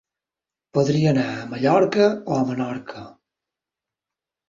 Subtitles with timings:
[0.77, 3.07] Podria anar a Mallorca o a Menorca.